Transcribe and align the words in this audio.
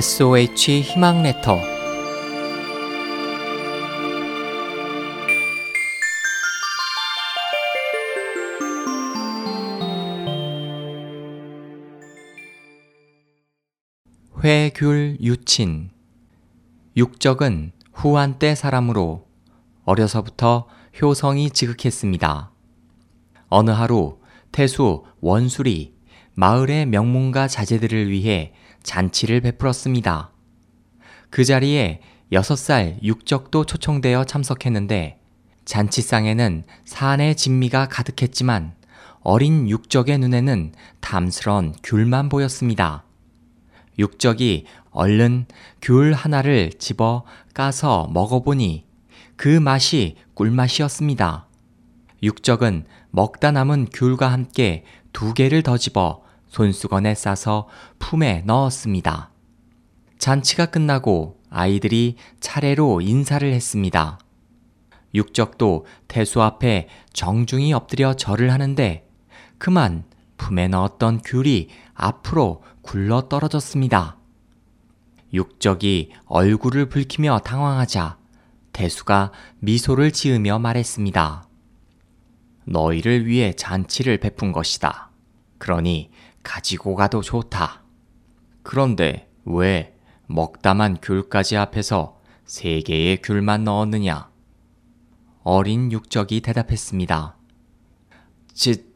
SOH 0.00 0.82
희망 0.82 1.24
레터 1.24 1.58
회귤 14.44 15.18
유친 15.20 15.90
육적은 16.96 17.72
후한 17.92 18.38
때 18.38 18.54
사람으로 18.54 19.26
어려서부터 19.84 20.68
효성이 21.02 21.50
지극했습니다. 21.50 22.52
어느 23.48 23.70
하루 23.72 24.20
태수 24.52 25.02
원술이 25.20 25.98
마을의 26.34 26.86
명문가 26.86 27.48
자제들을 27.48 28.12
위해 28.12 28.52
잔치를 28.88 29.42
베풀었습니다. 29.42 30.30
그 31.28 31.44
자리에 31.44 32.00
6살 32.32 33.02
육적도 33.02 33.64
초청되어 33.64 34.24
참석했는데 34.24 35.20
잔치상에는 35.66 36.64
산의 36.86 37.36
진미가 37.36 37.88
가득했지만 37.88 38.72
어린 39.20 39.68
육적의 39.68 40.16
눈에는 40.18 40.72
탐스런 41.00 41.74
귤만 41.82 42.30
보였습니다. 42.30 43.04
육적이 43.98 44.64
얼른 44.90 45.44
귤 45.82 46.14
하나를 46.14 46.72
집어 46.78 47.24
까서 47.52 48.08
먹어보니 48.14 48.86
그 49.36 49.48
맛이 49.48 50.16
꿀맛이었습니다. 50.32 51.46
육적은 52.22 52.86
먹다 53.10 53.50
남은 53.52 53.88
귤과 53.92 54.32
함께 54.32 54.84
두 55.12 55.34
개를 55.34 55.62
더 55.62 55.76
집어 55.76 56.22
손수건에 56.48 57.14
싸서 57.14 57.68
품에 57.98 58.42
넣었습니다. 58.46 59.30
잔치가 60.18 60.66
끝나고 60.66 61.40
아이들이 61.50 62.16
차례로 62.40 63.00
인사를 63.00 63.50
했습니다. 63.50 64.18
육적도 65.14 65.86
태수 66.06 66.42
앞에 66.42 66.88
정중히 67.12 67.72
엎드려 67.72 68.14
절을 68.14 68.52
하는데 68.52 69.08
그만 69.58 70.04
품에 70.36 70.68
넣었던 70.68 71.20
귤이 71.24 71.68
앞으로 71.94 72.62
굴러 72.82 73.28
떨어졌습니다. 73.28 74.18
육적이 75.32 76.12
얼굴을 76.26 76.88
붉히며 76.88 77.40
당황하자 77.40 78.18
대수가 78.72 79.32
미소를 79.58 80.12
지으며 80.12 80.58
말했습니다. 80.58 81.48
너희를 82.64 83.26
위해 83.26 83.52
잔치를 83.52 84.18
베푼 84.18 84.52
것이다. 84.52 85.10
그러니 85.58 86.10
가지고 86.48 86.94
가도 86.94 87.20
좋다. 87.20 87.82
그런데 88.62 89.30
왜 89.44 89.94
먹다만 90.26 90.96
귤까지 91.02 91.58
앞에서 91.58 92.18
세 92.46 92.80
개의 92.80 93.20
귤만 93.20 93.64
넣었느냐? 93.64 94.30
어린 95.42 95.92
육적이 95.92 96.40
대답했습니다. 96.40 97.36
지, 98.54 98.86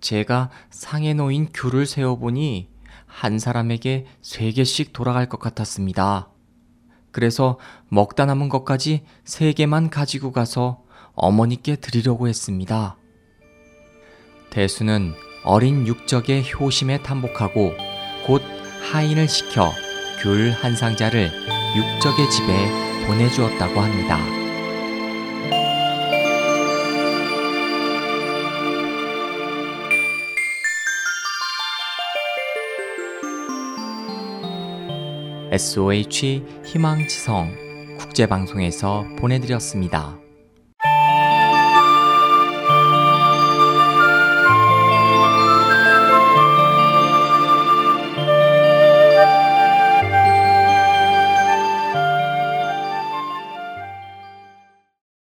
제가 0.00 0.48
상에 0.70 1.12
놓인 1.12 1.50
귤을 1.52 1.84
세어보니 1.84 2.70
한 3.04 3.38
사람에게 3.38 4.06
세 4.22 4.50
개씩 4.50 4.94
돌아갈 4.94 5.28
것 5.28 5.38
같았습니다. 5.38 6.30
그래서 7.10 7.58
먹다 7.88 8.24
남은 8.24 8.48
것까지 8.48 9.04
세 9.24 9.52
개만 9.52 9.90
가지고 9.90 10.32
가서 10.32 10.82
어머니께 11.12 11.76
드리려고 11.76 12.26
했습니다. 12.26 12.96
대수는 14.48 15.14
어린 15.44 15.86
육적의 15.86 16.44
효심에 16.52 17.02
탐복하고 17.02 17.74
곧 18.26 18.42
하인을 18.92 19.28
시켜 19.28 19.70
귤 20.22 20.52
한 20.52 20.76
상자를 20.76 21.30
육적의 21.76 22.30
집에 22.30 23.06
보내주었다고 23.06 23.80
합니다. 23.80 24.18
SOH 35.50 36.42
희망지성 36.64 37.98
국제방송에서 37.98 39.04
보내드렸습니다. 39.18 40.21